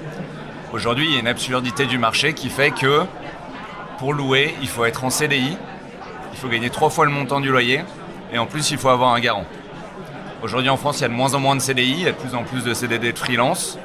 Aujourd'hui, 0.73 1.07
il 1.09 1.15
y 1.15 1.17
a 1.17 1.21
une 1.21 1.27
absurdité 1.29 1.87
du 1.87 1.99
marché 1.99 2.35
qui 2.35 2.51
fait 2.51 2.71
que 2.71 3.03
pour 3.99 4.13
louer, 4.13 4.55
il 4.63 4.69
faut 4.69 4.85
être 4.85 5.05
en 5.05 5.11
CDI, 5.11 5.57
il 6.33 6.39
faut 6.39 6.49
gagner 6.49 6.71
trois 6.71 6.91
fois 6.91 7.05
le 7.05 7.11
montant 7.11 7.41
du 7.41 7.49
loyer 7.51 7.81
et 8.33 8.39
en 8.39 8.47
plus, 8.47 8.71
il 8.71 8.79
faut 8.79 8.91
avoir 8.91 9.13
un 9.15 9.21
garant. 9.21 9.45
Aujourd'hui, 10.43 10.69
en 10.69 10.77
France, 10.77 10.99
il 11.01 11.03
y 11.03 11.05
a 11.07 11.09
de 11.09 11.15
moins 11.15 11.35
en 11.35 11.41
moins 11.41 11.57
de 11.57 11.61
CDI, 11.61 11.91
il 11.99 12.03
y 12.03 12.07
a 12.07 12.13
de 12.13 12.17
plus 12.17 12.37
en 12.37 12.45
plus 12.45 12.63
de 12.63 12.75
CDD 12.75 13.13
de 13.13 13.19
freelance. 13.19 13.77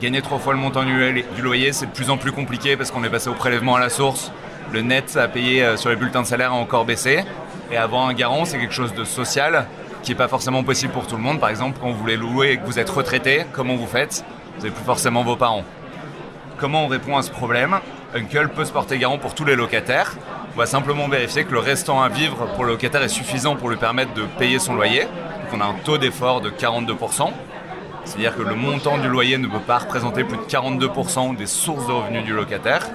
Gagner 0.00 0.22
trois 0.22 0.38
fois 0.38 0.54
le 0.54 0.58
montant 0.58 0.82
du 0.82 1.42
loyer- 1.42 1.72
c'est 1.72 1.86
de 1.86 1.92
plus 1.92 2.10
en 2.10 2.16
plus 2.16 2.32
compliqué 2.32 2.76
parce 2.76 2.90
qu'on 2.90 3.04
est 3.04 3.10
passé 3.10 3.28
au 3.28 3.34
prélèvement 3.34 3.76
à 3.76 3.80
la 3.80 3.90
source. 3.90 4.32
Le 4.72 4.82
net 4.82 5.16
à 5.16 5.28
payer 5.28 5.62
euh, 5.62 5.76
sur 5.76 5.88
les 5.88 5.96
bulletins 5.96 6.22
de 6.22 6.26
salaire 6.26 6.52
a 6.52 6.56
encore 6.56 6.84
baissé. 6.84 7.24
Et 7.70 7.76
avoir 7.76 8.06
un 8.06 8.12
garant, 8.12 8.44
c'est 8.44 8.58
quelque 8.58 8.74
chose 8.74 8.94
de 8.94 9.04
social 9.04 9.66
qui 10.02 10.10
n'est 10.10 10.16
pas 10.16 10.28
forcément 10.28 10.62
possible 10.62 10.92
pour 10.92 11.06
tout 11.06 11.16
le 11.16 11.22
monde. 11.22 11.40
Par 11.40 11.48
exemple, 11.48 11.78
quand 11.80 11.90
vous 11.90 11.98
voulez 11.98 12.16
louer 12.16 12.52
et 12.52 12.56
que 12.58 12.66
vous 12.66 12.78
êtes 12.78 12.90
retraité, 12.90 13.46
comment 13.52 13.76
vous 13.76 13.86
faites? 13.86 14.24
Vous 14.56 14.62
n'avez 14.62 14.74
plus 14.74 14.84
forcément 14.84 15.22
vos 15.22 15.36
parents. 15.36 15.64
Comment 16.58 16.84
on 16.84 16.88
répond 16.88 17.16
à 17.16 17.22
ce 17.22 17.30
problème? 17.30 17.78
Uncle 18.14 18.48
peut 18.48 18.64
se 18.64 18.72
porter 18.72 18.98
garant 18.98 19.18
pour 19.18 19.34
tous 19.34 19.44
les 19.44 19.56
locataires. 19.56 20.14
On 20.54 20.58
va 20.58 20.66
simplement 20.66 21.08
vérifier 21.08 21.44
que 21.44 21.52
le 21.52 21.60
restant 21.60 22.02
à 22.02 22.08
vivre 22.08 22.46
pour 22.54 22.64
le 22.64 22.72
locataire 22.72 23.02
est 23.02 23.08
suffisant 23.08 23.56
pour 23.56 23.70
lui 23.70 23.76
permettre 23.76 24.12
de 24.14 24.24
payer 24.38 24.58
son 24.58 24.74
loyer. 24.74 25.06
On 25.52 25.60
a 25.60 25.64
un 25.64 25.74
taux 25.84 25.98
d'effort 25.98 26.40
de 26.40 26.50
42%. 26.50 27.30
C'est-à-dire 28.04 28.36
que 28.36 28.42
le 28.42 28.54
montant 28.54 28.98
du 28.98 29.08
loyer 29.08 29.38
ne 29.38 29.46
peut 29.46 29.60
pas 29.60 29.78
représenter 29.78 30.24
plus 30.24 30.38
de 30.38 30.42
42% 30.42 31.36
des 31.36 31.46
sources 31.46 31.86
de 31.86 31.92
revenus 31.92 32.24
du 32.24 32.32
locataire. 32.32 32.88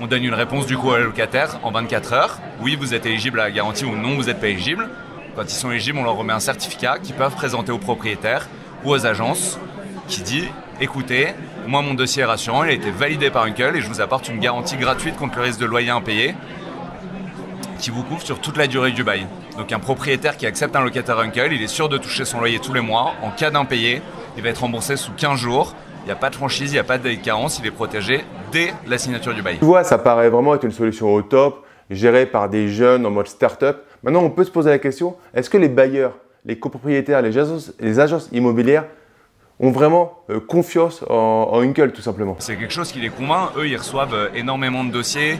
On 0.00 0.06
donne 0.06 0.22
une 0.22 0.34
réponse 0.34 0.66
du 0.66 0.76
coup 0.76 0.90
au 0.90 0.96
locataire 0.96 1.58
en 1.64 1.72
24 1.72 2.12
heures. 2.12 2.38
Oui, 2.60 2.76
vous 2.76 2.94
êtes 2.94 3.04
éligible 3.04 3.40
à 3.40 3.44
la 3.44 3.50
garantie 3.50 3.84
ou 3.84 3.96
non, 3.96 4.14
vous 4.14 4.24
n'êtes 4.24 4.40
pas 4.40 4.46
éligible. 4.46 4.88
Quand 5.34 5.42
ils 5.42 5.50
sont 5.50 5.72
éligibles, 5.72 5.98
on 5.98 6.04
leur 6.04 6.14
remet 6.14 6.32
un 6.32 6.40
certificat 6.40 6.98
qu'ils 7.02 7.16
peuvent 7.16 7.34
présenter 7.34 7.72
au 7.72 7.78
propriétaire 7.78 8.48
ou 8.84 8.90
aux 8.92 9.06
agences 9.06 9.58
qui 10.06 10.22
dit 10.22 10.44
écoutez, 10.80 11.34
moi 11.66 11.82
mon 11.82 11.94
dossier 11.94 12.22
est 12.22 12.26
rassurant, 12.26 12.62
il 12.62 12.70
a 12.70 12.74
été 12.74 12.92
validé 12.92 13.30
par 13.30 13.42
Uncle 13.42 13.74
et 13.74 13.80
je 13.80 13.88
vous 13.88 14.00
apporte 14.00 14.28
une 14.28 14.38
garantie 14.38 14.76
gratuite 14.76 15.16
contre 15.16 15.38
le 15.38 15.42
risque 15.42 15.58
de 15.58 15.66
loyer 15.66 15.90
impayé 15.90 16.36
qui 17.80 17.90
vous 17.90 18.04
couvre 18.04 18.22
sur 18.22 18.40
toute 18.40 18.56
la 18.56 18.68
durée 18.68 18.92
du 18.92 19.02
bail. 19.02 19.26
Donc 19.56 19.72
un 19.72 19.80
propriétaire 19.80 20.36
qui 20.36 20.46
accepte 20.46 20.76
un 20.76 20.82
locataire 20.82 21.18
Uncle, 21.18 21.50
il 21.50 21.62
est 21.62 21.66
sûr 21.66 21.88
de 21.88 21.98
toucher 21.98 22.24
son 22.24 22.38
loyer 22.38 22.60
tous 22.60 22.72
les 22.72 22.80
mois. 22.80 23.14
En 23.22 23.30
cas 23.30 23.50
d'impayé, 23.50 24.00
il 24.36 24.44
va 24.44 24.50
être 24.50 24.62
remboursé 24.62 24.96
sous 24.96 25.12
15 25.12 25.38
jours. 25.38 25.74
Il 26.08 26.12
n'y 26.12 26.16
a 26.16 26.20
pas 26.20 26.30
de 26.30 26.36
franchise, 26.36 26.70
il 26.70 26.76
n'y 26.76 26.78
a 26.78 26.84
pas 26.84 26.96
de 26.96 27.12
carence, 27.16 27.58
il 27.58 27.66
est 27.66 27.70
protégé 27.70 28.24
dès 28.50 28.72
la 28.86 28.96
signature 28.96 29.34
du 29.34 29.42
bail. 29.42 29.58
Tu 29.58 29.66
vois, 29.66 29.84
ça 29.84 29.98
paraît 29.98 30.30
vraiment 30.30 30.54
être 30.54 30.64
une 30.64 30.72
solution 30.72 31.12
au 31.12 31.20
top, 31.20 31.66
gérée 31.90 32.24
par 32.24 32.48
des 32.48 32.68
jeunes 32.68 33.04
en 33.04 33.10
mode 33.10 33.26
start-up. 33.26 33.84
Maintenant, 34.02 34.22
on 34.22 34.30
peut 34.30 34.44
se 34.44 34.50
poser 34.50 34.70
la 34.70 34.78
question, 34.78 35.16
est-ce 35.34 35.50
que 35.50 35.58
les 35.58 35.68
bailleurs, 35.68 36.14
les 36.46 36.58
copropriétaires, 36.58 37.20
les 37.20 37.36
agences, 37.36 37.74
les 37.78 38.00
agences 38.00 38.30
immobilières 38.32 38.86
ont 39.60 39.70
vraiment 39.70 40.20
euh, 40.30 40.40
confiance 40.40 41.04
en, 41.10 41.50
en 41.52 41.60
Uncle, 41.60 41.90
tout 41.90 42.00
simplement? 42.00 42.36
C'est 42.38 42.56
quelque 42.56 42.72
chose 42.72 42.90
qui 42.90 43.00
les 43.00 43.10
convainc. 43.10 43.50
Eux, 43.58 43.68
ils 43.68 43.76
reçoivent 43.76 44.14
euh, 44.14 44.28
énormément 44.34 44.84
de 44.84 44.90
dossiers 44.90 45.38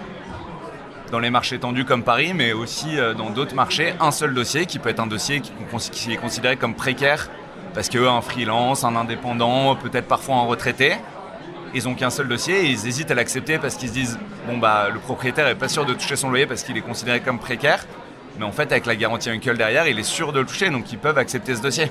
dans 1.10 1.18
les 1.18 1.30
marchés 1.30 1.58
tendus 1.58 1.86
comme 1.86 2.02
Paris, 2.02 2.32
mais 2.34 2.52
aussi 2.52 3.00
euh, 3.00 3.14
dans 3.14 3.30
d'autres 3.30 3.54
marchés. 3.54 3.94
Un 4.00 4.10
seul 4.10 4.34
dossier 4.34 4.66
qui 4.66 4.78
peut 4.78 4.90
être 4.90 5.00
un 5.00 5.06
dossier 5.06 5.40
qui 5.40 6.12
est 6.12 6.16
considéré 6.18 6.56
comme 6.56 6.74
précaire 6.74 7.30
parce 7.74 7.88
qu'eux, 7.88 8.08
un 8.08 8.20
freelance, 8.20 8.84
un 8.84 8.96
indépendant, 8.96 9.76
peut-être 9.76 10.06
parfois 10.06 10.36
un 10.36 10.46
retraité, 10.46 10.96
ils 11.74 11.88
ont 11.88 11.94
qu'un 11.94 12.10
seul 12.10 12.28
dossier 12.28 12.64
et 12.64 12.70
ils 12.70 12.86
hésitent 12.86 13.10
à 13.10 13.14
l'accepter 13.14 13.58
parce 13.58 13.76
qu'ils 13.76 13.88
se 13.88 13.94
disent 13.94 14.18
bon 14.46 14.58
bah 14.58 14.88
le 14.92 14.98
propriétaire 14.98 15.46
est 15.48 15.54
pas 15.54 15.68
sûr 15.68 15.84
de 15.84 15.92
toucher 15.92 16.16
son 16.16 16.30
loyer 16.30 16.46
parce 16.46 16.62
qu'il 16.62 16.76
est 16.76 16.82
considéré 16.82 17.20
comme 17.20 17.38
précaire, 17.38 17.86
mais 18.38 18.44
en 18.44 18.52
fait 18.52 18.72
avec 18.72 18.86
la 18.86 18.96
garantie 18.96 19.28
Uncle 19.30 19.56
derrière, 19.56 19.86
il 19.86 19.98
est 19.98 20.02
sûr 20.02 20.32
de 20.32 20.40
le 20.40 20.46
toucher 20.46 20.70
donc 20.70 20.90
ils 20.92 20.98
peuvent 20.98 21.18
accepter 21.18 21.54
ce 21.54 21.62
dossier. 21.62 21.90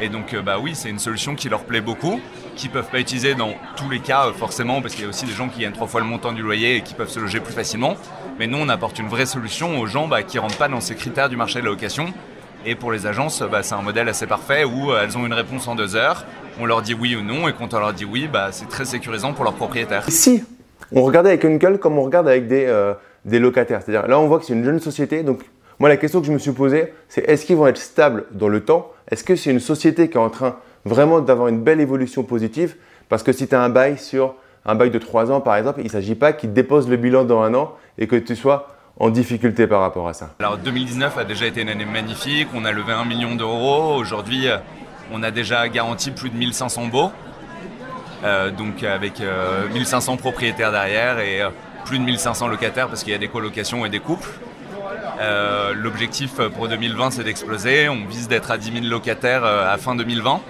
Et 0.00 0.08
donc, 0.08 0.34
euh, 0.34 0.42
bah 0.42 0.58
oui, 0.60 0.74
c'est 0.74 0.90
une 0.90 0.98
solution 0.98 1.36
qui 1.36 1.48
leur 1.48 1.62
plaît 1.62 1.80
beaucoup, 1.80 2.20
qui 2.56 2.68
peuvent 2.68 2.88
pas 2.90 2.98
utiliser 2.98 3.36
dans 3.36 3.54
tous 3.76 3.88
les 3.88 4.00
cas 4.00 4.26
euh, 4.26 4.32
forcément, 4.32 4.82
parce 4.82 4.94
qu'il 4.94 5.04
y 5.04 5.06
a 5.06 5.08
aussi 5.08 5.26
des 5.26 5.32
gens 5.32 5.48
qui 5.48 5.60
gagnent 5.60 5.72
trois 5.72 5.86
fois 5.86 6.00
le 6.00 6.06
montant 6.06 6.32
du 6.32 6.42
loyer 6.42 6.74
et 6.76 6.80
qui 6.80 6.94
peuvent 6.94 7.08
se 7.08 7.20
loger 7.20 7.38
plus 7.38 7.52
facilement. 7.52 7.96
Mais 8.36 8.48
nous, 8.48 8.58
on 8.58 8.68
apporte 8.68 8.98
une 8.98 9.06
vraie 9.06 9.26
solution 9.26 9.78
aux 9.78 9.86
gens 9.86 10.08
bah, 10.08 10.24
qui 10.24 10.40
rentrent 10.40 10.56
pas 10.56 10.66
dans 10.66 10.80
ces 10.80 10.96
critères 10.96 11.28
du 11.28 11.36
marché 11.36 11.60
de 11.60 11.66
la 11.66 11.70
location. 11.70 12.12
Et 12.64 12.76
pour 12.76 12.92
les 12.92 13.06
agences, 13.06 13.42
bah, 13.42 13.62
c'est 13.64 13.74
un 13.74 13.82
modèle 13.82 14.08
assez 14.08 14.26
parfait 14.26 14.64
où 14.64 14.92
euh, 14.92 15.02
elles 15.02 15.18
ont 15.18 15.26
une 15.26 15.32
réponse 15.32 15.66
en 15.66 15.74
deux 15.74 15.96
heures. 15.96 16.24
On 16.60 16.66
leur 16.66 16.80
dit 16.80 16.94
oui 16.94 17.16
ou 17.16 17.22
non, 17.22 17.48
et 17.48 17.52
quand 17.52 17.74
on 17.74 17.80
leur 17.80 17.92
dit 17.92 18.04
oui, 18.04 18.28
bah, 18.32 18.48
c'est 18.52 18.68
très 18.68 18.84
sécurisant 18.84 19.32
pour 19.32 19.42
leurs 19.42 19.54
propriétaires. 19.54 20.04
Si 20.08 20.44
on 20.92 21.02
regardait 21.02 21.30
avec 21.30 21.44
Uncle 21.44 21.78
comme 21.78 21.98
on 21.98 22.02
regarde 22.02 22.28
avec 22.28 22.46
des, 22.46 22.66
euh, 22.66 22.94
des 23.24 23.40
locataires, 23.40 23.80
c'est-à-dire 23.82 24.08
là 24.08 24.20
on 24.20 24.28
voit 24.28 24.38
que 24.38 24.44
c'est 24.44 24.52
une 24.52 24.64
jeune 24.64 24.78
société, 24.78 25.24
donc 25.24 25.40
moi 25.80 25.88
la 25.88 25.96
question 25.96 26.20
que 26.20 26.26
je 26.26 26.32
me 26.32 26.38
suis 26.38 26.52
posée, 26.52 26.92
c'est 27.08 27.28
est-ce 27.28 27.46
qu'ils 27.46 27.56
vont 27.56 27.66
être 27.66 27.78
stables 27.78 28.26
dans 28.30 28.48
le 28.48 28.60
temps? 28.60 28.92
Est-ce 29.10 29.24
que 29.24 29.34
c'est 29.34 29.50
une 29.50 29.60
société 29.60 30.08
qui 30.08 30.16
est 30.16 30.20
en 30.20 30.30
train 30.30 30.56
vraiment 30.84 31.20
d'avoir 31.20 31.48
une 31.48 31.62
belle 31.62 31.80
évolution 31.80 32.22
positive? 32.22 32.76
Parce 33.08 33.24
que 33.24 33.32
si 33.32 33.48
tu 33.48 33.54
as 33.56 33.62
un 33.62 33.70
bail 33.70 33.98
sur 33.98 34.36
un 34.66 34.76
bail 34.76 34.90
de 34.90 34.98
3 34.98 35.32
ans 35.32 35.40
par 35.40 35.56
exemple, 35.56 35.80
il 35.80 35.86
ne 35.86 35.90
s'agit 35.90 36.14
pas 36.14 36.32
qu'ils 36.32 36.52
déposent 36.52 36.88
le 36.88 36.96
bilan 36.96 37.24
dans 37.24 37.40
un 37.42 37.54
an 37.54 37.72
et 37.98 38.06
que 38.06 38.14
tu 38.14 38.36
sois 38.36 38.68
en 38.98 39.10
difficulté 39.10 39.66
par 39.66 39.80
rapport 39.80 40.08
à 40.08 40.12
ça. 40.12 40.30
Alors 40.40 40.58
2019 40.58 41.18
a 41.18 41.24
déjà 41.24 41.46
été 41.46 41.62
une 41.62 41.68
année 41.68 41.84
magnifique, 41.84 42.48
on 42.54 42.64
a 42.64 42.72
levé 42.72 42.92
1 42.92 43.04
million 43.04 43.34
d'euros, 43.34 43.94
aujourd'hui 43.96 44.48
euh, 44.48 44.58
on 45.12 45.22
a 45.22 45.30
déjà 45.30 45.68
garanti 45.68 46.10
plus 46.10 46.30
de 46.30 46.36
1500 46.36 46.86
baux, 46.86 47.10
euh, 48.24 48.50
donc 48.50 48.82
avec 48.82 49.20
euh, 49.20 49.68
1500 49.72 50.16
propriétaires 50.16 50.70
derrière 50.72 51.18
et 51.18 51.42
euh, 51.42 51.48
plus 51.84 51.98
de 51.98 52.04
1500 52.04 52.48
locataires 52.48 52.88
parce 52.88 53.02
qu'il 53.02 53.12
y 53.12 53.16
a 53.16 53.18
des 53.18 53.28
colocations 53.28 53.84
et 53.84 53.88
des 53.88 54.00
couples. 54.00 54.28
Euh, 55.20 55.72
L'objectif 55.74 56.34
pour 56.56 56.68
2020 56.68 57.10
c'est 57.12 57.24
d'exploser, 57.24 57.88
on 57.88 58.06
vise 58.06 58.28
d'être 58.28 58.50
à 58.50 58.58
10 58.58 58.72
000 58.72 58.84
locataires 58.86 59.44
euh, 59.44 59.72
à 59.72 59.76
fin 59.78 59.94
2020. 59.94 60.40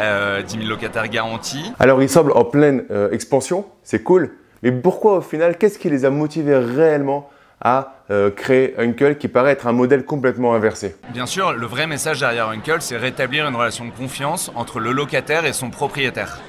Euh, 0.00 0.42
10 0.42 0.58
000 0.58 0.68
locataires 0.68 1.08
garantis. 1.08 1.72
Alors 1.80 2.00
ils 2.02 2.08
semblent 2.08 2.32
en 2.32 2.44
pleine 2.44 2.84
euh, 2.92 3.10
expansion, 3.10 3.66
c'est 3.82 4.02
cool, 4.04 4.30
mais 4.62 4.72
pourquoi 4.72 5.18
au 5.18 5.20
final, 5.20 5.56
qu'est-ce 5.56 5.78
qui 5.78 5.90
les 5.90 6.04
a 6.04 6.10
motivés 6.10 6.56
réellement 6.56 7.30
à 7.60 7.94
euh, 8.10 8.30
créer 8.30 8.74
Uncle 8.78 9.16
qui 9.16 9.28
paraît 9.28 9.52
être 9.52 9.66
un 9.66 9.72
modèle 9.72 10.04
complètement 10.04 10.54
inversé? 10.54 10.96
Bien 11.12 11.26
sûr, 11.26 11.52
le 11.52 11.66
vrai 11.66 11.86
message 11.86 12.20
derrière 12.20 12.48
Uncle, 12.48 12.78
c'est 12.80 12.96
rétablir 12.96 13.46
une 13.46 13.56
relation 13.56 13.84
de 13.84 13.90
confiance 13.90 14.50
entre 14.54 14.80
le 14.80 14.92
locataire 14.92 15.44
et 15.44 15.52
son 15.52 15.70
propriétaire. 15.70 16.40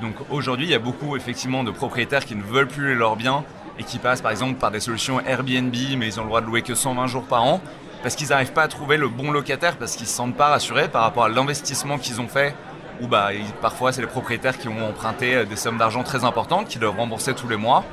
Donc 0.00 0.14
aujourd'hui, 0.30 0.66
il 0.66 0.70
y 0.70 0.74
a 0.74 0.78
beaucoup 0.78 1.16
effectivement 1.16 1.62
de 1.62 1.70
propriétaires 1.70 2.24
qui 2.24 2.34
ne 2.34 2.42
veulent 2.42 2.68
plus 2.68 2.94
leurs 2.94 3.16
biens 3.16 3.44
et 3.78 3.84
qui 3.84 3.98
passent 3.98 4.22
par 4.22 4.30
exemple 4.30 4.58
par 4.58 4.70
des 4.70 4.80
solutions 4.80 5.20
Airbnb, 5.20 5.74
mais 5.98 6.06
ils 6.06 6.18
ont 6.18 6.22
le 6.22 6.28
droit 6.28 6.40
de 6.40 6.46
louer 6.46 6.62
que 6.62 6.74
120 6.74 7.06
jours 7.06 7.24
par 7.24 7.44
an, 7.44 7.60
parce 8.02 8.14
qu'ils 8.14 8.28
n'arrivent 8.28 8.52
pas 8.52 8.62
à 8.62 8.68
trouver 8.68 8.96
le 8.96 9.08
bon 9.08 9.30
locataire, 9.30 9.76
parce 9.76 9.92
qu'ils 9.92 10.04
ne 10.04 10.10
se 10.10 10.14
sentent 10.14 10.36
pas 10.36 10.48
rassurés 10.48 10.88
par 10.88 11.02
rapport 11.02 11.24
à 11.24 11.28
l'investissement 11.28 11.98
qu'ils 11.98 12.20
ont 12.20 12.28
fait, 12.28 12.54
ou 13.00 13.06
bah, 13.06 13.30
parfois 13.60 13.92
c'est 13.92 14.00
les 14.00 14.06
propriétaires 14.06 14.58
qui 14.58 14.68
ont 14.68 14.88
emprunté 14.88 15.34
euh, 15.34 15.44
des 15.44 15.56
sommes 15.56 15.78
d'argent 15.78 16.02
très 16.02 16.24
importantes, 16.24 16.68
qui 16.68 16.78
doivent 16.78 16.96
rembourser 16.96 17.34
tous 17.34 17.48
les 17.48 17.56
mois. 17.56 17.84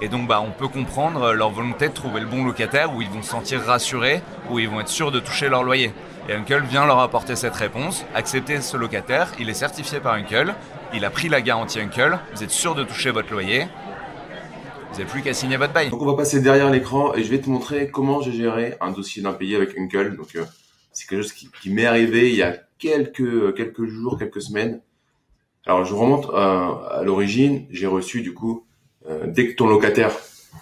Et 0.00 0.08
donc 0.08 0.28
bah, 0.28 0.42
on 0.46 0.50
peut 0.50 0.68
comprendre 0.68 1.22
euh, 1.22 1.32
leur 1.32 1.50
volonté 1.50 1.88
de 1.88 1.94
trouver 1.94 2.20
le 2.20 2.26
bon 2.26 2.44
locataire, 2.44 2.94
où 2.94 3.02
ils 3.02 3.08
vont 3.08 3.22
se 3.22 3.30
sentir 3.30 3.62
rassurés, 3.62 4.22
où 4.50 4.58
ils 4.58 4.68
vont 4.68 4.80
être 4.80 4.88
sûrs 4.88 5.10
de 5.10 5.20
toucher 5.20 5.48
leur 5.48 5.62
loyer. 5.62 5.92
Et 6.28 6.34
Uncle 6.34 6.62
vient 6.68 6.84
leur 6.86 6.98
apporter 7.00 7.36
cette 7.36 7.54
réponse, 7.54 8.04
accepter 8.14 8.60
ce 8.60 8.76
locataire, 8.76 9.32
il 9.38 9.48
est 9.48 9.54
certifié 9.54 9.98
par 9.98 10.14
Uncle, 10.14 10.54
il 10.92 11.04
a 11.04 11.10
pris 11.10 11.28
la 11.28 11.40
garantie 11.40 11.80
Uncle, 11.80 12.18
vous 12.34 12.44
êtes 12.44 12.50
sûr 12.50 12.74
de 12.74 12.84
toucher 12.84 13.10
votre 13.10 13.32
loyer, 13.32 13.66
vous 14.90 14.98
n'avez 14.98 15.10
plus 15.10 15.22
qu'à 15.22 15.32
signer 15.32 15.56
votre 15.56 15.72
bail. 15.72 15.90
Donc 15.90 16.02
on 16.02 16.06
va 16.06 16.16
passer 16.16 16.40
derrière 16.40 16.70
l'écran 16.70 17.14
et 17.14 17.22
je 17.22 17.30
vais 17.30 17.40
te 17.40 17.48
montrer 17.48 17.90
comment 17.90 18.20
j'ai 18.20 18.32
géré 18.32 18.74
un 18.80 18.90
dossier 18.90 19.22
d'impayé 19.22 19.56
avec 19.56 19.76
Uncle. 19.78 20.16
Donc 20.16 20.34
euh, 20.36 20.44
c'est 20.92 21.06
quelque 21.06 21.22
chose 21.22 21.32
qui, 21.32 21.48
qui 21.62 21.70
m'est 21.70 21.86
arrivé 21.86 22.30
il 22.30 22.36
y 22.36 22.42
a 22.42 22.56
quelques 22.78 23.20
euh, 23.20 23.52
quelques 23.52 23.84
jours, 23.86 24.18
quelques 24.18 24.42
semaines. 24.42 24.80
Alors 25.66 25.84
je 25.84 25.94
remonte 25.94 26.30
euh, 26.30 26.34
à 26.34 27.02
l'origine, 27.04 27.66
j'ai 27.70 27.86
reçu 27.86 28.22
du 28.22 28.34
coup 28.34 28.66
euh, 29.08 29.26
dès 29.26 29.48
que 29.48 29.54
ton 29.54 29.68
locataire, 29.68 30.12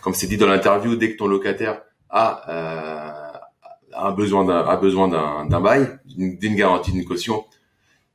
comme 0.03 0.15
c'est 0.15 0.27
dit 0.27 0.37
dans 0.37 0.49
l'interview, 0.49 0.97
dès 0.97 1.13
que 1.13 1.19
ton 1.19 1.27
locataire 1.27 1.83
a 2.11 2.43
euh, 2.49 3.39
a 3.93 4.11
besoin 4.13 4.45
d'un 4.45 4.65
a 4.65 4.77
besoin 4.77 5.09
d'un 5.09 5.47
d'un 5.47 5.61
bail, 5.61 5.99
d'une 6.07 6.55
garantie, 6.55 6.93
d'une 6.93 7.05
caution, 7.05 7.45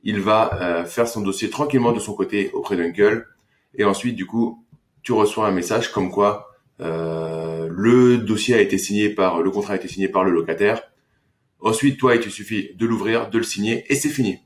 il 0.02 0.20
va 0.20 0.60
euh, 0.60 0.84
faire 0.84 1.08
son 1.08 1.20
dossier 1.22 1.50
tranquillement 1.50 1.92
de 1.92 2.00
son 2.00 2.14
côté 2.14 2.50
auprès 2.52 2.76
d'Uncle 2.76 3.26
et 3.74 3.84
ensuite 3.84 4.16
du 4.16 4.26
coup 4.26 4.64
tu 5.02 5.12
reçois 5.12 5.46
un 5.46 5.52
message 5.52 5.90
comme 5.92 6.10
quoi 6.10 6.52
euh, 6.80 7.68
le 7.70 8.18
dossier 8.18 8.54
a 8.54 8.60
été 8.60 8.78
signé 8.78 9.10
par 9.10 9.42
le 9.42 9.50
contrat 9.50 9.74
a 9.74 9.76
été 9.76 9.88
signé 9.88 10.08
par 10.08 10.24
le 10.24 10.32
locataire. 10.32 10.82
Ensuite, 11.62 11.98
toi, 11.98 12.14
il 12.16 12.20
te 12.20 12.28
suffit 12.28 12.70
de 12.74 12.86
l'ouvrir, 12.86 13.30
de 13.30 13.38
le 13.38 13.44
signer 13.44 13.84
et 13.88 13.94
c'est 13.94 14.08
fini. 14.08 14.38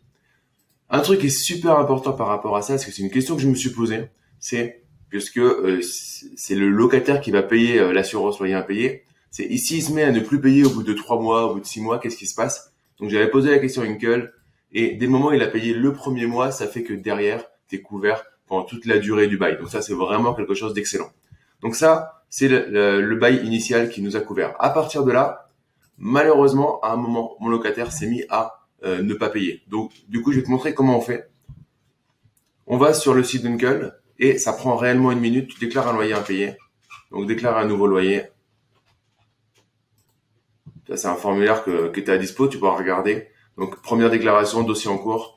Un 0.90 1.00
truc 1.00 1.20
qui 1.20 1.26
est 1.26 1.30
super 1.30 1.78
important 1.78 2.12
par 2.12 2.28
rapport 2.28 2.56
à 2.56 2.62
ça, 2.62 2.74
parce 2.74 2.84
que 2.84 2.92
c'est 2.92 3.02
une 3.02 3.10
question 3.10 3.34
que 3.34 3.42
je 3.42 3.48
me 3.48 3.54
suis 3.54 3.70
posée, 3.70 4.04
c'est 4.38 4.82
puisque 5.08 5.38
euh, 5.38 5.80
c'est 5.82 6.54
le 6.54 6.68
locataire 6.68 7.20
qui 7.20 7.30
va 7.30 7.42
payer 7.42 7.78
euh, 7.78 7.92
l'assurance 7.92 8.38
loyer 8.38 8.54
impayé. 8.54 9.04
C'est 9.30 9.46
ici 9.46 9.78
il 9.78 9.82
se 9.82 9.92
met 9.92 10.02
à 10.02 10.12
ne 10.12 10.20
plus 10.20 10.40
payer 10.40 10.64
au 10.64 10.70
bout 10.70 10.82
de 10.82 10.92
trois 10.92 11.20
mois, 11.20 11.50
au 11.50 11.54
bout 11.54 11.60
de 11.60 11.66
six 11.66 11.80
mois, 11.80 11.98
qu'est-ce 11.98 12.16
qui 12.16 12.26
se 12.26 12.34
passe? 12.34 12.72
Donc 13.00 13.10
j'avais 13.10 13.30
posé 13.30 13.50
la 13.50 13.58
question 13.58 13.82
à 13.82 13.86
Uncle 13.86 14.32
et 14.72 14.94
dès 14.94 15.06
le 15.06 15.12
moment 15.12 15.28
où 15.28 15.32
il 15.32 15.42
a 15.42 15.46
payé 15.46 15.74
le 15.74 15.92
premier 15.92 16.26
mois, 16.26 16.50
ça 16.50 16.66
fait 16.66 16.82
que 16.82 16.92
derrière 16.92 17.44
t'es 17.68 17.80
couvert 17.80 18.24
pendant 18.46 18.64
toute 18.64 18.86
la 18.86 18.98
durée 18.98 19.26
du 19.26 19.38
bail. 19.38 19.58
Donc 19.58 19.70
ça, 19.70 19.82
c'est 19.82 19.94
vraiment 19.94 20.34
quelque 20.34 20.54
chose 20.54 20.72
d'excellent. 20.74 21.10
Donc 21.62 21.74
ça, 21.74 22.22
c'est 22.30 22.48
le- 22.48 23.00
le 23.00 23.16
bail 23.16 23.44
initial 23.44 23.90
qui 23.90 24.02
nous 24.02 24.16
a 24.16 24.20
couvert. 24.20 24.54
À 24.60 24.70
partir 24.70 25.04
de 25.04 25.12
là, 25.12 25.45
malheureusement, 25.98 26.80
à 26.80 26.92
un 26.92 26.96
moment, 26.96 27.36
mon 27.40 27.48
locataire 27.48 27.92
s'est 27.92 28.06
mis 28.06 28.24
à 28.28 28.66
euh, 28.84 29.02
ne 29.02 29.14
pas 29.14 29.28
payer. 29.28 29.62
Donc, 29.68 29.92
du 30.08 30.22
coup, 30.22 30.32
je 30.32 30.38
vais 30.38 30.44
te 30.44 30.50
montrer 30.50 30.74
comment 30.74 30.96
on 30.96 31.00
fait. 31.00 31.30
On 32.66 32.78
va 32.78 32.94
sur 32.94 33.14
le 33.14 33.22
site 33.22 33.42
d'Uncle 33.42 33.98
et 34.18 34.38
ça 34.38 34.52
prend 34.52 34.76
réellement 34.76 35.12
une 35.12 35.20
minute. 35.20 35.48
Tu 35.48 35.58
déclares 35.60 35.88
un 35.88 35.92
loyer 35.92 36.14
impayé. 36.14 36.56
Donc, 37.10 37.26
déclare 37.26 37.58
un 37.58 37.66
nouveau 37.66 37.86
loyer. 37.86 38.24
Ça, 40.88 40.96
c'est 40.96 41.08
un 41.08 41.16
formulaire 41.16 41.64
que, 41.64 41.88
que 41.88 42.00
tu 42.00 42.10
as 42.10 42.14
à 42.14 42.18
dispo. 42.18 42.48
Tu 42.48 42.58
pourras 42.58 42.76
regarder. 42.76 43.28
Donc, 43.56 43.80
première 43.82 44.10
déclaration, 44.10 44.62
dossier 44.62 44.90
en 44.90 44.98
cours 44.98 45.36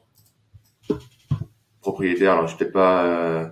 propriétaire. 1.81 2.33
Alors, 2.33 2.47
je 2.47 2.57
vais 2.57 2.69
pas, 2.69 3.05
euh, 3.05 3.47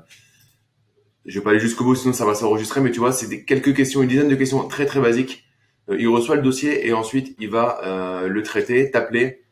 je 1.25 1.39
vais 1.39 1.43
pas 1.43 1.51
aller 1.51 1.59
jusqu'au 1.59 1.83
bout, 1.83 1.95
sinon 1.95 2.13
ça 2.13 2.25
va 2.25 2.35
s'enregistrer. 2.35 2.81
Mais 2.81 2.91
tu 2.91 2.99
vois, 2.99 3.11
c'est 3.11 3.43
quelques 3.45 3.75
questions, 3.75 4.01
une 4.01 4.09
dizaine 4.09 4.29
de 4.29 4.35
questions 4.35 4.67
très 4.67 4.85
très 4.85 4.99
basiques. 4.99 5.46
Euh, 5.89 5.97
il 5.99 6.07
reçoit 6.07 6.35
le 6.35 6.41
dossier 6.41 6.87
et 6.87 6.93
ensuite 6.93 7.35
il 7.39 7.49
va 7.49 7.79
euh, 7.83 8.27
le 8.27 8.43
traiter, 8.43 8.91
t'appeler. 8.91 9.43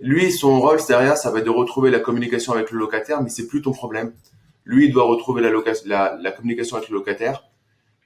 Lui, 0.00 0.32
son 0.32 0.60
rôle 0.60 0.78
derrière, 0.88 1.16
ça 1.16 1.30
va 1.30 1.38
être 1.38 1.44
de 1.44 1.50
retrouver 1.50 1.90
la 1.90 2.00
communication 2.00 2.52
avec 2.52 2.70
le 2.70 2.78
locataire, 2.78 3.22
mais 3.22 3.28
c'est 3.28 3.46
plus 3.46 3.62
ton 3.62 3.72
problème. 3.72 4.12
Lui, 4.64 4.86
il 4.86 4.92
doit 4.92 5.04
retrouver 5.04 5.42
la, 5.42 5.50
la, 5.86 6.18
la 6.20 6.32
communication 6.32 6.76
avec 6.76 6.88
le 6.88 6.96
locataire, 6.96 7.44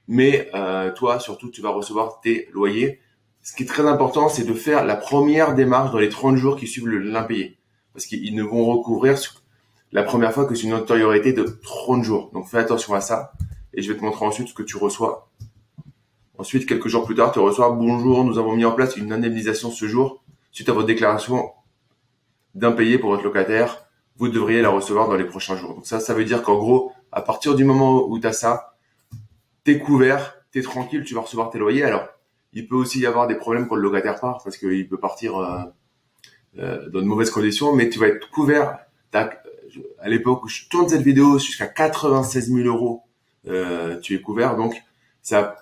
mais 0.07 0.49
euh, 0.53 0.91
toi, 0.91 1.19
surtout, 1.19 1.49
tu 1.49 1.61
vas 1.61 1.69
recevoir 1.69 2.21
tes 2.21 2.49
loyers. 2.53 2.99
Ce 3.41 3.55
qui 3.55 3.63
est 3.63 3.67
très 3.67 3.87
important, 3.87 4.29
c'est 4.29 4.43
de 4.43 4.53
faire 4.53 4.85
la 4.85 4.95
première 4.95 5.55
démarche 5.55 5.91
dans 5.91 5.99
les 5.99 6.09
30 6.09 6.35
jours 6.35 6.57
qui 6.57 6.67
suivent 6.67 6.87
l'impayé, 6.89 7.57
parce 7.93 8.05
qu'ils 8.05 8.35
ne 8.35 8.43
vont 8.43 8.65
recouvrir 8.65 9.17
la 9.91 10.03
première 10.03 10.33
fois 10.33 10.45
que 10.45 10.53
c'est 10.53 10.63
une 10.67 10.73
antériorité 10.73 11.33
de 11.33 11.43
30 11.43 12.03
jours. 12.03 12.29
Donc 12.33 12.47
fais 12.47 12.57
attention 12.57 12.93
à 12.93 13.01
ça, 13.01 13.31
et 13.73 13.81
je 13.81 13.91
vais 13.91 13.97
te 13.97 14.03
montrer 14.03 14.25
ensuite 14.25 14.49
ce 14.49 14.53
que 14.53 14.63
tu 14.63 14.77
reçois. 14.77 15.29
Ensuite, 16.37 16.67
quelques 16.67 16.87
jours 16.87 17.05
plus 17.05 17.15
tard, 17.15 17.31
tu 17.31 17.39
reçois 17.39 17.71
bonjour, 17.71 18.23
nous 18.23 18.37
avons 18.37 18.55
mis 18.55 18.65
en 18.65 18.71
place 18.71 18.95
une 18.97 19.11
indemnisation 19.11 19.71
ce 19.71 19.87
jour 19.87 20.23
suite 20.51 20.69
à 20.69 20.73
votre 20.73 20.87
déclaration 20.87 21.51
d'impayé 22.55 22.97
pour 22.99 23.09
votre 23.11 23.23
locataire. 23.23 23.85
Vous 24.17 24.29
devriez 24.29 24.61
la 24.61 24.69
recevoir 24.69 25.07
dans 25.07 25.15
les 25.15 25.25
prochains 25.25 25.55
jours. 25.57 25.75
Donc 25.75 25.85
ça, 25.87 25.99
ça 25.99 26.13
veut 26.13 26.25
dire 26.25 26.41
qu'en 26.43 26.57
gros, 26.57 26.91
à 27.11 27.21
partir 27.21 27.55
du 27.55 27.63
moment 27.63 28.07
où 28.07 28.19
tu 28.19 28.27
as 28.27 28.33
ça, 28.33 28.75
t'es 29.63 29.79
couvert, 29.79 30.35
t'es 30.51 30.61
tranquille, 30.61 31.03
tu 31.03 31.13
vas 31.15 31.21
recevoir 31.21 31.49
tes 31.49 31.59
loyers. 31.59 31.83
Alors, 31.83 32.07
il 32.53 32.67
peut 32.67 32.75
aussi 32.75 32.99
y 32.99 33.05
avoir 33.05 33.27
des 33.27 33.35
problèmes 33.35 33.67
quand 33.67 33.75
le 33.75 33.81
locataire 33.81 34.19
part 34.19 34.41
parce 34.43 34.57
qu'il 34.57 34.87
peut 34.87 34.97
partir 34.99 35.37
euh, 35.37 35.59
euh, 36.59 36.89
dans 36.89 37.01
de 37.01 37.05
mauvaises 37.05 37.31
conditions, 37.31 37.73
mais 37.75 37.89
tu 37.89 37.99
vas 37.99 38.07
être 38.07 38.29
couvert. 38.29 38.79
Je- 39.13 39.81
À 39.99 40.07
l'époque 40.09 40.43
où 40.43 40.47
je 40.47 40.67
tourne 40.69 40.87
cette 40.89 41.01
vidéo, 41.01 41.37
jusqu'à 41.39 41.67
96 41.67 42.51
000 42.53 42.67
euros, 42.67 43.03
euh, 43.47 43.99
tu 43.99 44.15
es 44.15 44.21
couvert. 44.21 44.55
Donc, 44.55 44.81
ça, 45.21 45.55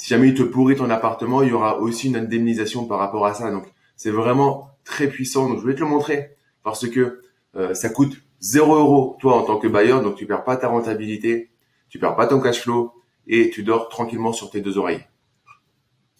si 0.00 0.08
jamais 0.08 0.28
il 0.28 0.34
te 0.34 0.42
pourrit 0.42 0.76
ton 0.76 0.88
appartement, 0.88 1.42
il 1.42 1.50
y 1.50 1.52
aura 1.52 1.78
aussi 1.78 2.08
une 2.08 2.16
indemnisation 2.16 2.86
par 2.86 2.98
rapport 2.98 3.26
à 3.26 3.34
ça. 3.34 3.50
Donc, 3.50 3.64
c'est 3.96 4.10
vraiment 4.10 4.70
très 4.82 5.08
puissant. 5.08 5.46
Donc, 5.46 5.60
je 5.60 5.66
vais 5.66 5.74
te 5.74 5.80
le 5.80 5.86
montrer 5.86 6.30
parce 6.64 6.88
que 6.88 7.20
euh, 7.54 7.74
ça 7.74 7.90
coûte 7.90 8.16
0 8.40 8.76
euros, 8.76 9.18
toi, 9.20 9.36
en 9.36 9.42
tant 9.42 9.58
que 9.58 9.68
bailleur. 9.68 10.02
Donc, 10.02 10.14
tu 10.14 10.24
perds 10.24 10.44
pas 10.44 10.56
ta 10.56 10.68
rentabilité, 10.68 11.50
tu 11.90 11.98
perds 11.98 12.16
pas 12.16 12.26
ton 12.26 12.40
cash 12.40 12.62
flow 12.62 12.94
et 13.28 13.50
tu 13.50 13.62
dors 13.62 13.90
tranquillement 13.90 14.32
sur 14.32 14.50
tes 14.50 14.62
deux 14.62 14.78
oreilles. 14.78 15.04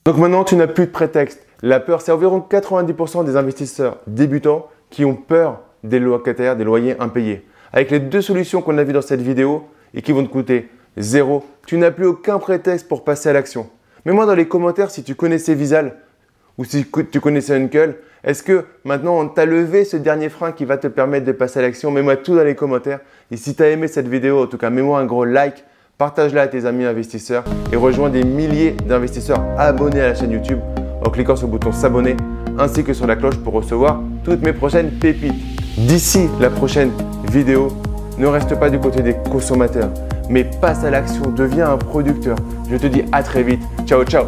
Donc 0.05 0.19
maintenant, 0.19 0.45
tu 0.45 0.57
n'as 0.57 0.67
plus 0.67 0.85
de 0.85 0.93
prétexte. 0.93 1.47
La 1.63 1.81
peur, 1.81 2.03
c'est 2.03 2.13
environ 2.13 2.47
90% 2.47 3.25
des 3.25 3.37
investisseurs 3.37 3.97
débutants 4.07 4.69
qui 4.91 5.07
ont 5.07 5.17
peur 5.17 5.61
des 5.85 6.01
locataires, 6.01 6.55
des 6.55 6.65
loyers 6.65 7.01
impayés. 7.01 7.47
Avec 7.73 7.91
les 7.91 8.01
deux 8.01 8.21
solutions 8.21 8.61
qu'on 8.61 8.77
a 8.77 8.85
vues 8.85 8.93
dans 8.93 9.01
cette 9.01 9.23
vidéo 9.23 9.65
et 9.95 10.03
qui 10.03 10.13
vont 10.13 10.23
te 10.23 10.31
coûter 10.31 10.69
zéro, 10.97 11.45
tu 11.67 11.79
n'as 11.79 11.91
plus 11.91 12.07
aucun 12.07 12.39
prétexte 12.39 12.89
pour 12.89 13.05
passer 13.05 13.29
à 13.29 13.33
l'action. 13.33 13.69
Mets-moi 14.05 14.27
dans 14.27 14.35
les 14.35 14.49
commentaires 14.49 14.91
si 14.91 15.03
tu 15.03 15.15
connaissais 15.15 15.55
Visal 15.55 15.97
ou 16.59 16.65
si 16.65 16.87
tu 17.11 17.21
connaissais 17.21 17.55
Uncle. 17.55 17.97
Est-ce 18.23 18.43
que 18.43 18.65
maintenant 18.85 19.27
tu 19.29 19.41
as 19.41 19.47
levé 19.47 19.85
ce 19.85 19.97
dernier 19.97 20.29
frein 20.29 20.53
qui 20.53 20.65
va 20.65 20.77
te 20.77 20.87
permettre 20.87 21.27
de 21.27 21.33
passer 21.33 21.59
à 21.59 21.63
l'action? 21.63 21.91
Mets-moi 21.91 22.17
tout 22.17 22.35
dans 22.35 22.45
les 22.45 22.55
commentaires. 22.55 23.01
Et 23.31 23.37
si 23.37 23.55
tu 23.55 23.63
as 23.63 23.71
aimé 23.71 23.89
cette 23.89 24.09
vidéo, 24.09 24.43
en 24.43 24.47
tout 24.47 24.59
cas, 24.59 24.71
mets-moi 24.71 24.99
un 24.99 25.07
gros 25.07 25.25
like, 25.25 25.65
partage-la 25.97 26.43
à 26.43 26.47
tes 26.49 26.67
amis 26.67 26.85
investisseurs 26.85 27.45
et 27.73 27.77
rejoins 27.77 28.11
des 28.11 28.25
milliers 28.25 28.73
d'investisseurs 28.73 29.43
abonnés 29.59 30.01
à 30.01 30.09
la 30.09 30.15
chaîne 30.15 30.33
YouTube 30.33 30.59
en 31.05 31.11
cliquant 31.11 31.37
sur 31.37 31.47
le 31.47 31.53
bouton 31.53 31.73
s'abonner 31.73 32.17
ainsi 32.59 32.85
que 32.85 32.93
sur 32.93 33.07
la 33.07 33.17
cloche 33.17 33.39
pour 33.39 33.55
recevoir 33.55 34.03
toutes 34.25 34.43
mes 34.43 34.53
prochaines 34.53 34.91
pépites. 34.91 35.35
D'ici 35.79 36.29
la 36.41 36.51
prochaine 36.51 36.91
vidéo, 37.31 37.69
ne 38.19 38.27
reste 38.27 38.59
pas 38.59 38.69
du 38.69 38.79
côté 38.79 39.03
des 39.03 39.15
consommateurs, 39.31 39.91
mais 40.31 40.45
passe 40.45 40.85
à 40.85 40.91
l'action, 40.91 41.25
deviens 41.31 41.71
un 41.71 41.77
producteur. 41.77 42.37
Je 42.71 42.77
te 42.77 42.87
dis 42.87 43.03
à 43.13 43.23
très 43.23 43.43
vite. 43.43 43.61
Ciao, 43.85 44.05
ciao 44.05 44.27